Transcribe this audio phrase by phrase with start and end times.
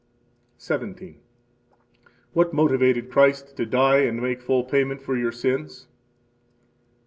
[0.57, 1.19] 17.
[2.33, 5.85] What motivated Christ to die and make full payment for your sins?